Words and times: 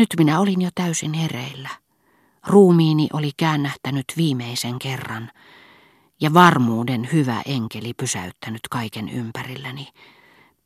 Nyt 0.00 0.08
minä 0.16 0.40
olin 0.40 0.62
jo 0.62 0.70
täysin 0.74 1.12
hereillä. 1.12 1.68
Ruumiini 2.46 3.08
oli 3.12 3.30
käännähtänyt 3.36 4.04
viimeisen 4.16 4.78
kerran, 4.78 5.30
ja 6.20 6.34
varmuuden 6.34 7.08
hyvä 7.12 7.42
enkeli 7.46 7.94
pysäyttänyt 7.94 8.60
kaiken 8.70 9.08
ympärilläni, 9.08 9.88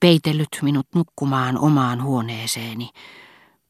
peitellyt 0.01 0.49
minut 0.63 0.87
nukkumaan 0.95 1.59
omaan 1.59 2.03
huoneeseeni, 2.03 2.91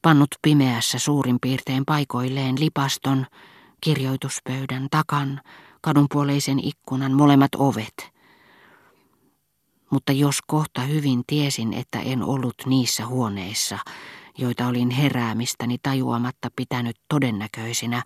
pannut 0.02 0.28
pimeässä 0.42 0.98
suurin 0.98 1.36
piirtein 1.40 1.84
paikoilleen 1.84 2.60
lipaston, 2.60 3.26
kirjoituspöydän 3.80 4.88
takan, 4.90 5.40
kadunpuoleisen 5.80 6.60
ikkunan 6.64 7.12
molemmat 7.12 7.54
ovet. 7.54 8.12
Mutta 9.90 10.12
jos 10.12 10.42
kohta 10.46 10.80
hyvin 10.80 11.22
tiesin, 11.26 11.72
että 11.72 12.00
en 12.00 12.22
ollut 12.22 12.54
niissä 12.66 13.06
huoneissa, 13.06 13.78
joita 14.38 14.66
olin 14.66 14.90
heräämistäni 14.90 15.76
tajuamatta 15.82 16.48
pitänyt 16.56 16.96
todennäköisinä, 17.08 18.02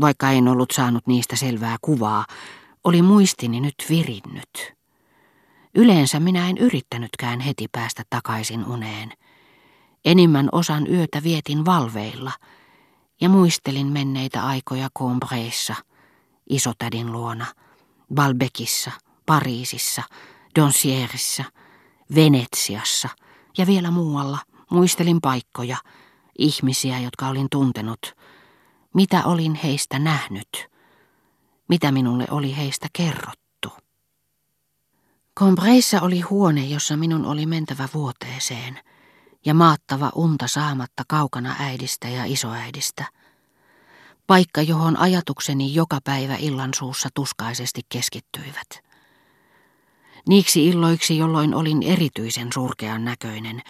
vaikka 0.00 0.30
en 0.30 0.48
ollut 0.48 0.70
saanut 0.70 1.06
niistä 1.06 1.36
selvää 1.36 1.76
kuvaa, 1.82 2.26
oli 2.84 3.02
muistini 3.02 3.60
nyt 3.60 3.74
virinnyt. 3.88 4.74
Yleensä 5.74 6.20
minä 6.20 6.48
en 6.48 6.58
yrittänytkään 6.58 7.40
heti 7.40 7.68
päästä 7.72 8.02
takaisin 8.10 8.66
uneen. 8.66 9.12
Enimmän 10.04 10.48
osan 10.52 10.86
yötä 10.90 11.22
vietin 11.22 11.64
valveilla 11.64 12.32
ja 13.20 13.28
muistelin 13.28 13.86
menneitä 13.86 14.46
aikoja 14.46 14.88
Combreissa, 14.98 15.74
isotädin 16.50 17.12
luona, 17.12 17.46
Balbekissa, 18.14 18.90
Pariisissa, 19.26 20.02
Donsierissa, 20.58 21.44
Venetsiassa 22.14 23.08
ja 23.58 23.66
vielä 23.66 23.90
muualla. 23.90 24.38
Muistelin 24.70 25.20
paikkoja, 25.20 25.76
ihmisiä, 26.38 27.00
jotka 27.00 27.28
olin 27.28 27.46
tuntenut, 27.50 28.14
mitä 28.94 29.24
olin 29.24 29.54
heistä 29.54 29.98
nähnyt, 29.98 30.68
mitä 31.68 31.92
minulle 31.92 32.26
oli 32.30 32.56
heistä 32.56 32.88
kerrottu. 32.92 33.72
Combreissa 35.38 36.00
oli 36.00 36.20
huone, 36.20 36.64
jossa 36.64 36.96
minun 36.96 37.26
oli 37.26 37.46
mentävä 37.46 37.88
vuoteeseen– 37.94 38.80
ja 39.44 39.54
maattava 39.54 40.12
unta 40.14 40.48
saamatta 40.48 41.02
kaukana 41.08 41.56
äidistä 41.58 42.08
ja 42.08 42.24
isoäidistä. 42.24 43.04
Paikka, 44.26 44.62
johon 44.62 44.96
ajatukseni 44.96 45.74
joka 45.74 45.98
päivä 46.04 46.36
illan 46.36 46.70
suussa 46.74 47.08
tuskaisesti 47.14 47.80
keskittyivät. 47.88 48.84
Niiksi 50.28 50.68
illoiksi, 50.68 51.18
jolloin 51.18 51.54
olin 51.54 51.82
erityisen 51.82 52.48
surkean 52.54 53.04
näköinen, 53.04 53.62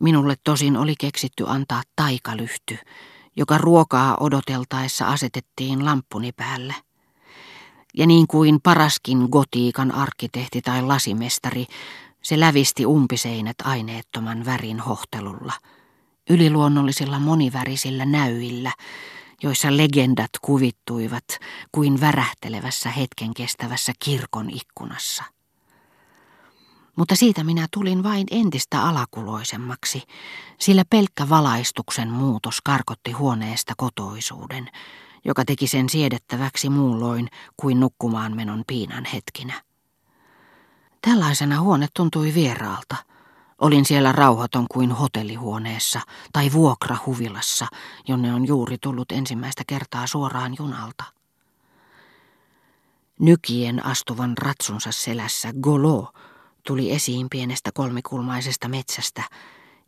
minulle 0.00 0.36
tosin 0.44 0.76
oli 0.76 0.94
keksitty 1.00 1.44
antaa 1.46 1.82
taikalyhty, 1.96 2.78
joka 3.36 3.58
ruokaa 3.58 4.16
odoteltaessa 4.20 5.06
asetettiin 5.06 5.84
lamppuni 5.84 6.32
päälle. 6.32 6.74
Ja 7.94 8.06
niin 8.06 8.26
kuin 8.26 8.60
paraskin 8.62 9.28
gotiikan 9.30 9.92
arkkitehti 9.92 10.62
tai 10.62 10.82
lasimestari, 10.82 11.66
se 12.22 12.40
lävisti 12.40 12.86
umpiseinät 12.86 13.56
aineettoman 13.64 14.44
värin 14.44 14.80
hohtelulla, 14.80 15.52
yliluonnollisilla 16.30 17.18
monivärisillä 17.18 18.06
näyillä, 18.06 18.72
joissa 19.42 19.76
legendat 19.76 20.30
kuvittuivat 20.40 21.24
kuin 21.72 22.00
värähtelevässä 22.00 22.90
hetken 22.90 23.34
kestävässä 23.34 23.92
kirkon 23.98 24.50
ikkunassa. 24.50 25.24
Mutta 27.00 27.16
siitä 27.16 27.44
minä 27.44 27.66
tulin 27.70 28.02
vain 28.02 28.26
entistä 28.30 28.82
alakuloisemmaksi, 28.82 30.02
sillä 30.58 30.82
pelkkä 30.90 31.28
valaistuksen 31.28 32.10
muutos 32.10 32.60
karkotti 32.60 33.12
huoneesta 33.12 33.74
kotoisuuden, 33.76 34.68
joka 35.24 35.44
teki 35.44 35.66
sen 35.66 35.88
siedettäväksi 35.88 36.68
muulloin 36.68 37.28
kuin 37.56 37.80
nukkumaan 37.80 38.36
menon 38.36 38.64
piinan 38.66 39.04
hetkinä. 39.04 39.62
Tällaisena 41.02 41.60
huone 41.60 41.88
tuntui 41.96 42.34
vieraalta. 42.34 42.96
Olin 43.58 43.84
siellä 43.84 44.12
rauhaton 44.12 44.66
kuin 44.70 44.92
hotellihuoneessa 44.92 46.00
tai 46.32 46.52
vuokrahuvilassa, 46.52 47.66
jonne 48.08 48.34
on 48.34 48.46
juuri 48.46 48.78
tullut 48.78 49.12
ensimmäistä 49.12 49.62
kertaa 49.66 50.06
suoraan 50.06 50.54
junalta. 50.58 51.04
Nykien 53.18 53.86
astuvan 53.86 54.38
ratsunsa 54.38 54.92
selässä 54.92 55.52
Golo 55.60 56.12
tuli 56.66 56.92
esiin 56.92 57.26
pienestä 57.30 57.70
kolmikulmaisesta 57.74 58.68
metsästä, 58.68 59.22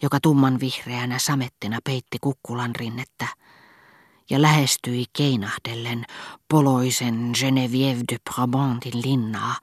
joka 0.02 0.20
tumman 0.20 0.60
vihreänä 0.60 1.18
samettina 1.18 1.78
peitti 1.84 2.18
kukkulan 2.20 2.74
rinnettä 2.76 3.26
ja 4.30 4.42
lähestyi 4.42 5.04
keinahdellen 5.12 6.04
poloisen 6.48 7.32
Geneviève 7.38 8.04
de 8.12 8.16
Brabantin 8.30 9.02
linnaa, 9.04 9.56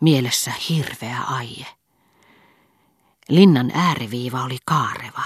mielessä 0.00 0.52
hirveä 0.68 1.20
aie. 1.20 1.66
Linnan 3.28 3.70
ääriviiva 3.74 4.44
oli 4.44 4.58
kaareva, 4.66 5.22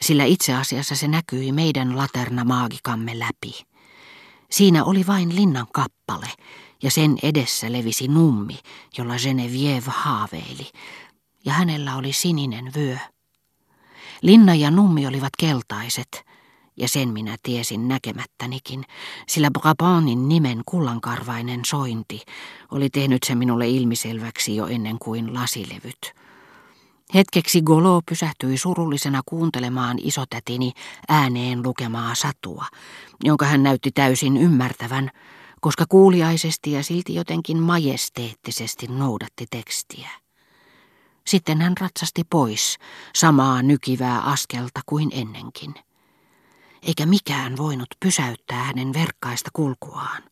sillä 0.00 0.24
itse 0.24 0.54
asiassa 0.54 0.96
se 0.96 1.08
näkyi 1.08 1.52
meidän 1.52 1.96
laternamaagikamme 1.96 3.18
läpi. 3.18 3.66
Siinä 4.50 4.84
oli 4.84 5.06
vain 5.06 5.36
linnan 5.36 5.66
kappale, 5.72 6.26
ja 6.84 6.90
sen 6.90 7.16
edessä 7.22 7.72
levisi 7.72 8.08
nummi, 8.08 8.58
jolla 8.98 9.14
Genevieve 9.16 9.90
haaveili, 9.90 10.70
ja 11.44 11.52
hänellä 11.52 11.96
oli 11.96 12.12
sininen 12.12 12.72
vyö. 12.76 12.96
Linna 14.22 14.54
ja 14.54 14.70
nummi 14.70 15.06
olivat 15.06 15.32
keltaiset, 15.38 16.24
ja 16.76 16.88
sen 16.88 17.08
minä 17.08 17.36
tiesin 17.42 17.88
näkemättänikin, 17.88 18.84
sillä 19.28 19.50
Brabantin 19.50 20.28
nimen 20.28 20.62
kullankarvainen 20.66 21.60
sointi 21.66 22.22
oli 22.70 22.90
tehnyt 22.90 23.22
se 23.26 23.34
minulle 23.34 23.68
ilmiselväksi 23.68 24.56
jo 24.56 24.66
ennen 24.66 24.98
kuin 24.98 25.34
lasilevyt. 25.34 26.14
Hetkeksi 27.14 27.62
Golo 27.62 28.00
pysähtyi 28.08 28.58
surullisena 28.58 29.20
kuuntelemaan 29.26 29.98
isotätini 30.02 30.72
ääneen 31.08 31.62
lukemaa 31.62 32.14
satua, 32.14 32.66
jonka 33.24 33.46
hän 33.46 33.62
näytti 33.62 33.90
täysin 33.90 34.36
ymmärtävän, 34.36 35.10
koska 35.64 35.84
kuuliaisesti 35.88 36.72
ja 36.72 36.82
silti 36.82 37.14
jotenkin 37.14 37.58
majesteettisesti 37.58 38.86
noudatti 38.86 39.46
tekstiä. 39.50 40.10
Sitten 41.26 41.60
hän 41.60 41.72
ratsasti 41.80 42.22
pois, 42.30 42.78
samaa 43.14 43.62
nykivää 43.62 44.20
askelta 44.20 44.80
kuin 44.86 45.08
ennenkin 45.12 45.74
eikä 46.82 47.06
mikään 47.06 47.56
voinut 47.56 47.88
pysäyttää 48.00 48.64
hänen 48.64 48.92
verkkaista 48.92 49.50
kulkuaan. 49.52 50.22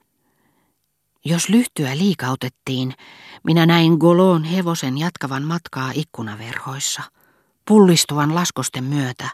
Jos 1.24 1.48
lyhtyä 1.48 1.98
liikautettiin, 1.98 2.94
minä 3.44 3.66
näin 3.66 3.92
Golon 3.92 4.44
hevosen 4.44 4.98
jatkavan 4.98 5.42
matkaa 5.42 5.90
ikkunaverhoissa, 5.94 7.02
pullistuvan 7.68 8.34
laskosten 8.34 8.84
myötä, 8.84 9.28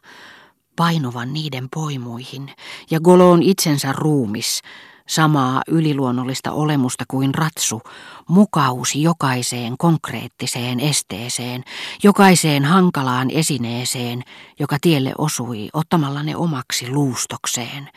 painuvan 0.76 1.32
niiden 1.32 1.68
poimuihin, 1.74 2.50
ja 2.90 3.00
Golon 3.00 3.42
itsensä 3.42 3.92
ruumis, 3.92 4.60
samaa 5.08 5.62
yliluonnollista 5.68 6.52
olemusta 6.52 7.04
kuin 7.08 7.34
ratsu, 7.34 7.82
mukausi 8.28 9.02
jokaiseen 9.02 9.78
konkreettiseen 9.78 10.80
esteeseen, 10.80 11.64
jokaiseen 12.02 12.64
hankalaan 12.64 13.30
esineeseen, 13.30 14.22
joka 14.58 14.76
tielle 14.80 15.12
osui 15.18 15.68
ottamalla 15.72 16.22
ne 16.22 16.36
omaksi 16.36 16.90
luustokseen, 16.90 17.88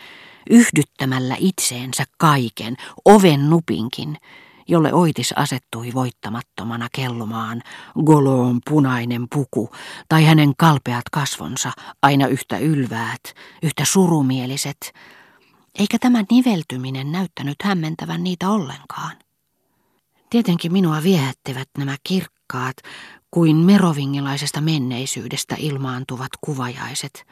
yhdyttämällä 0.49 1.35
itseensä 1.39 2.03
kaiken, 2.17 2.77
oven 3.05 3.49
nupinkin, 3.49 4.17
jolle 4.67 4.93
Oitis 4.93 5.33
asettui 5.35 5.93
voittamattomana 5.93 6.87
kellumaan, 6.95 7.61
Goloon 8.05 8.59
punainen 8.69 9.27
puku 9.29 9.69
tai 10.09 10.25
hänen 10.25 10.53
kalpeat 10.57 11.09
kasvonsa, 11.11 11.71
aina 12.01 12.27
yhtä 12.27 12.57
ylväät, 12.57 13.21
yhtä 13.63 13.85
surumieliset, 13.85 14.93
eikä 15.79 15.99
tämä 15.99 16.23
niveltyminen 16.31 17.11
näyttänyt 17.11 17.55
hämmentävän 17.63 18.23
niitä 18.23 18.49
ollenkaan. 18.49 19.17
Tietenkin 20.29 20.73
minua 20.73 21.03
viehättivät 21.03 21.69
nämä 21.77 21.95
kirkkaat, 22.03 22.75
kuin 23.31 23.55
merovingilaisesta 23.55 24.61
menneisyydestä 24.61 25.55
ilmaantuvat 25.59 26.29
kuvajaiset, 26.41 27.25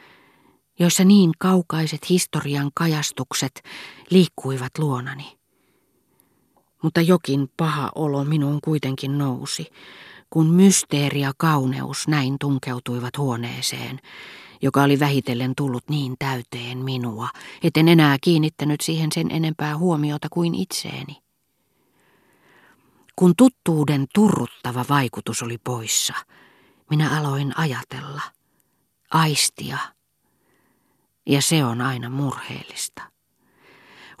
joissa 0.78 1.04
niin 1.04 1.30
kaukaiset 1.38 2.10
historian 2.10 2.70
kajastukset 2.74 3.62
liikkuivat 4.10 4.78
luonani. 4.78 5.38
Mutta 6.82 7.00
jokin 7.00 7.48
paha 7.56 7.92
olo 7.94 8.24
minuun 8.24 8.58
kuitenkin 8.64 9.18
nousi, 9.18 9.66
kun 10.30 10.46
mysteeri 10.46 11.20
ja 11.20 11.32
kauneus 11.36 12.08
näin 12.08 12.36
tunkeutuivat 12.40 13.18
huoneeseen, 13.18 14.00
joka 14.62 14.82
oli 14.82 15.00
vähitellen 15.00 15.52
tullut 15.56 15.84
niin 15.88 16.14
täyteen 16.18 16.78
minua, 16.78 17.28
etten 17.62 17.88
enää 17.88 18.16
kiinnittänyt 18.20 18.80
siihen 18.80 19.12
sen 19.12 19.30
enempää 19.30 19.78
huomiota 19.78 20.28
kuin 20.30 20.54
itseeni. 20.54 21.16
Kun 23.16 23.34
tuttuuden 23.36 24.06
turruttava 24.14 24.84
vaikutus 24.88 25.42
oli 25.42 25.58
poissa, 25.58 26.14
minä 26.90 27.18
aloin 27.18 27.58
ajatella, 27.58 28.22
aistia, 29.10 29.78
Ja 31.26 31.42
se 31.42 31.64
on 31.64 31.80
aina 31.80 32.10
murheellista. 32.10 33.02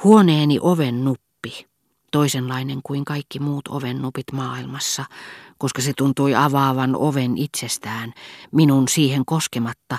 Huoneeni 0.04 0.58
oven 0.60 1.04
nuppi, 1.04 1.66
toisenlainen 2.12 2.80
kuin 2.82 3.04
kaikki 3.04 3.38
muut 3.38 3.68
oven 3.68 4.02
nupit 4.02 4.32
maailmassa, 4.32 5.04
koska 5.60 5.82
se 5.82 5.92
tuntui 5.96 6.34
avaavan 6.34 6.96
oven 6.96 7.38
itsestään, 7.38 8.12
minun 8.52 8.88
siihen 8.88 9.24
koskematta, 9.24 9.98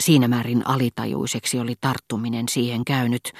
siinä 0.00 0.28
määrin 0.28 0.66
alitajuiseksi 0.66 1.60
oli 1.60 1.74
tarttuminen 1.80 2.48
siihen 2.48 2.84
käynyt. 2.84 3.32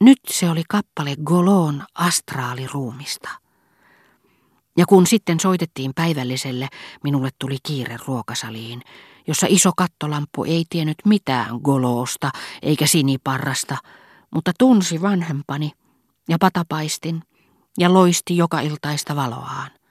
Nyt 0.00 0.18
se 0.30 0.50
oli 0.50 0.62
kappale 0.68 1.14
Golon 1.24 1.82
astraaliruumista. 1.94 3.28
Ja 4.76 4.86
kun 4.86 5.06
sitten 5.06 5.40
soitettiin 5.40 5.92
päivälliselle, 5.94 6.68
minulle 7.04 7.30
tuli 7.38 7.56
kiire 7.62 7.96
ruokasaliin, 8.06 8.82
jossa 9.26 9.46
iso 9.50 9.70
kattolamppu 9.76 10.44
ei 10.44 10.64
tiennyt 10.70 10.98
mitään 11.04 11.60
goloosta 11.64 12.30
eikä 12.62 12.86
siniparrasta, 12.86 13.76
mutta 14.34 14.52
tunsi 14.58 15.02
vanhempani 15.02 15.72
ja 16.28 16.36
patapaistin 16.40 17.22
ja 17.78 17.92
loisti 17.92 18.36
joka 18.36 18.60
iltaista 18.60 19.16
valoaan. 19.16 19.81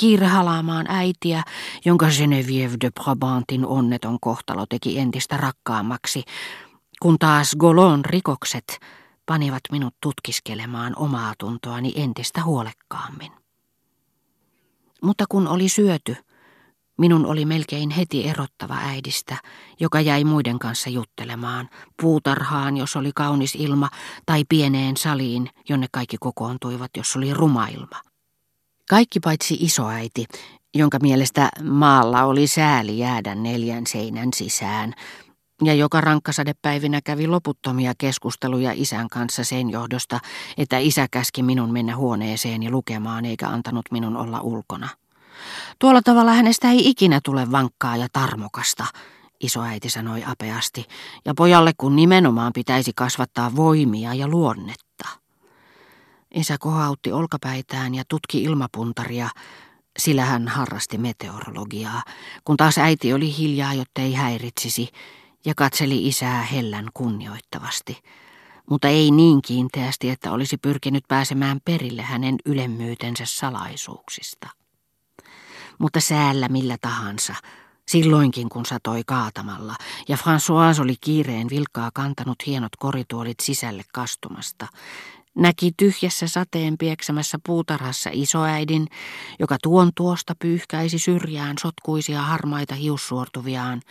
Kiire 0.00 0.26
halaamaan 0.26 0.86
äitiä, 0.88 1.42
jonka 1.84 2.06
Geneviève 2.06 2.76
de 2.80 2.90
Brabantin 2.90 3.66
onneton 3.66 4.18
kohtalo 4.20 4.66
teki 4.66 4.98
entistä 4.98 5.36
rakkaammaksi, 5.36 6.22
kun 7.02 7.18
taas 7.18 7.56
Golon 7.58 8.04
rikokset 8.04 8.80
panivat 9.26 9.60
minut 9.72 9.94
tutkiskelemaan 10.02 10.92
omaa 10.96 11.34
tuntoani 11.38 11.92
entistä 11.96 12.44
huolekkaammin. 12.44 13.32
Mutta 15.02 15.24
kun 15.28 15.48
oli 15.48 15.68
syöty, 15.68 16.16
minun 16.98 17.26
oli 17.26 17.44
melkein 17.44 17.90
heti 17.90 18.28
erottava 18.28 18.74
äidistä, 18.74 19.36
joka 19.80 20.00
jäi 20.00 20.24
muiden 20.24 20.58
kanssa 20.58 20.90
juttelemaan, 20.90 21.68
puutarhaan, 22.02 22.76
jos 22.76 22.96
oli 22.96 23.10
kaunis 23.14 23.54
ilma, 23.54 23.88
tai 24.26 24.44
pieneen 24.48 24.96
saliin, 24.96 25.50
jonne 25.68 25.86
kaikki 25.92 26.16
kokoontuivat, 26.20 26.90
jos 26.96 27.16
oli 27.16 27.34
ruma 27.34 27.68
ilma. 27.68 28.09
Kaikki 28.90 29.20
paitsi 29.20 29.56
isoäiti, 29.60 30.24
jonka 30.74 30.98
mielestä 31.02 31.48
maalla 31.64 32.24
oli 32.24 32.46
sääli 32.46 32.98
jäädä 32.98 33.34
neljän 33.34 33.86
seinän 33.86 34.28
sisään, 34.34 34.94
ja 35.64 35.74
joka 35.74 36.00
rankkasadepäivinä 36.00 37.00
kävi 37.04 37.26
loputtomia 37.26 37.92
keskusteluja 37.98 38.72
isän 38.74 39.08
kanssa 39.08 39.44
sen 39.44 39.70
johdosta, 39.70 40.20
että 40.58 40.78
isä 40.78 41.06
käski 41.10 41.42
minun 41.42 41.72
mennä 41.72 41.96
huoneeseeni 41.96 42.70
lukemaan 42.70 43.24
eikä 43.24 43.48
antanut 43.48 43.86
minun 43.90 44.16
olla 44.16 44.40
ulkona. 44.40 44.88
Tuolla 45.78 46.02
tavalla 46.02 46.32
hänestä 46.32 46.70
ei 46.70 46.88
ikinä 46.90 47.20
tule 47.24 47.50
vankkaa 47.50 47.96
ja 47.96 48.06
tarmokasta, 48.12 48.86
isoäiti 49.40 49.90
sanoi 49.90 50.24
apeasti, 50.24 50.86
ja 51.24 51.34
pojalle 51.34 51.72
kun 51.78 51.96
nimenomaan 51.96 52.52
pitäisi 52.52 52.92
kasvattaa 52.96 53.56
voimia 53.56 54.14
ja 54.14 54.28
luonnetta. 54.28 55.19
Isä 56.34 56.58
kohautti 56.58 57.12
olkapäitään 57.12 57.94
ja 57.94 58.04
tutki 58.08 58.42
ilmapuntaria, 58.42 59.28
sillä 59.98 60.24
hän 60.24 60.48
harrasti 60.48 60.98
meteorologiaa, 60.98 62.02
kun 62.44 62.56
taas 62.56 62.78
äiti 62.78 63.12
oli 63.12 63.36
hiljaa, 63.36 63.74
jottei 63.74 64.14
häiritsisi, 64.14 64.88
ja 65.44 65.54
katseli 65.54 66.08
isää 66.08 66.42
hellän 66.42 66.88
kunnioittavasti, 66.94 67.98
mutta 68.70 68.88
ei 68.88 69.10
niin 69.10 69.42
kiinteästi, 69.42 70.10
että 70.10 70.32
olisi 70.32 70.56
pyrkinyt 70.56 71.04
pääsemään 71.08 71.60
perille 71.64 72.02
hänen 72.02 72.36
ylemmyytensä 72.46 73.24
salaisuuksista. 73.26 74.48
Mutta 75.78 76.00
säällä 76.00 76.48
millä 76.48 76.76
tahansa, 76.80 77.34
silloinkin 77.88 78.48
kun 78.48 78.66
satoi 78.66 79.02
kaatamalla, 79.06 79.74
ja 80.08 80.16
François 80.16 80.82
oli 80.82 80.94
kiireen 81.00 81.48
vilkkaa 81.50 81.90
kantanut 81.94 82.46
hienot 82.46 82.76
korituolit 82.76 83.40
sisälle 83.40 83.82
kastumasta, 83.92 84.66
näki 85.36 85.70
tyhjässä 85.76 86.28
sateen 86.28 86.78
pieksämässä 86.78 87.38
puutarhassa 87.46 88.10
isoäidin, 88.12 88.86
joka 89.38 89.56
tuon 89.62 89.90
tuosta 89.96 90.34
pyyhkäisi 90.38 90.98
syrjään 90.98 91.56
sotkuisia 91.60 92.22
harmaita 92.22 92.74
hiussuortuviaan, 92.74 93.82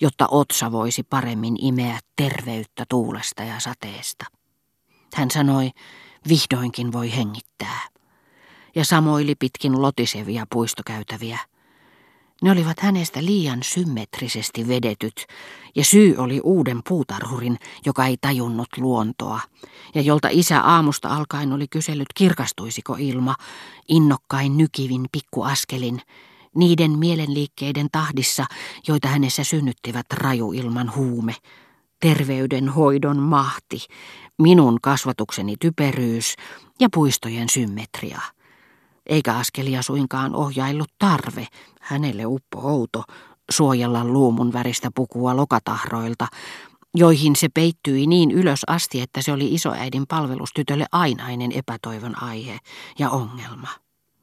jotta 0.00 0.28
otsa 0.30 0.72
voisi 0.72 1.02
paremmin 1.02 1.64
imeä 1.64 1.98
terveyttä 2.16 2.84
tuulesta 2.88 3.42
ja 3.42 3.60
sateesta. 3.60 4.24
Hän 5.14 5.30
sanoi, 5.30 5.70
vihdoinkin 6.28 6.92
voi 6.92 7.16
hengittää, 7.16 7.80
ja 8.74 8.84
samoili 8.84 9.34
pitkin 9.34 9.82
lotisevia 9.82 10.46
puistokäytäviä. 10.52 11.38
Ne 12.42 12.50
olivat 12.50 12.80
hänestä 12.80 13.24
liian 13.24 13.58
symmetrisesti 13.62 14.68
vedetyt, 14.68 15.26
ja 15.74 15.84
syy 15.84 16.16
oli 16.16 16.40
uuden 16.44 16.80
puutarhurin, 16.88 17.58
joka 17.86 18.06
ei 18.06 18.16
tajunnut 18.20 18.68
luontoa, 18.76 19.40
ja 19.94 20.00
jolta 20.00 20.28
isä 20.30 20.60
aamusta 20.60 21.08
alkaen 21.08 21.52
oli 21.52 21.68
kysellyt, 21.68 22.08
kirkastuisiko 22.14 22.96
ilma, 22.98 23.34
innokkain 23.88 24.56
nykivin 24.56 25.06
pikkuaskelin, 25.12 26.00
niiden 26.54 26.98
mielenliikkeiden 26.98 27.88
tahdissa, 27.92 28.46
joita 28.88 29.08
hänessä 29.08 29.44
synnyttivät 29.44 30.06
raju 30.12 30.52
ilman 30.52 30.94
huume, 30.94 31.34
terveydenhoidon 32.00 33.16
mahti, 33.16 33.86
minun 34.38 34.78
kasvatukseni 34.82 35.56
typeryys 35.60 36.34
ja 36.80 36.88
puistojen 36.94 37.48
symmetria. 37.48 38.20
Eikä 39.08 39.34
askelia 39.34 39.82
suinkaan 39.82 40.34
ohjaillut 40.34 40.92
tarve, 40.98 41.46
hänelle 41.80 42.26
uppo 42.26 42.58
outo, 42.60 43.04
suojella 43.50 44.04
luumun 44.04 44.52
väristä 44.52 44.90
pukua 44.94 45.36
lokatahroilta, 45.36 46.26
joihin 46.94 47.36
se 47.36 47.48
peittyi 47.54 48.06
niin 48.06 48.30
ylös 48.30 48.60
asti, 48.66 49.00
että 49.00 49.22
se 49.22 49.32
oli 49.32 49.54
isoäidin 49.54 50.06
palvelustytölle 50.06 50.86
ainainen 50.92 51.52
epätoivon 51.52 52.22
aihe 52.22 52.58
ja 52.98 53.10
ongelma. 53.10 53.68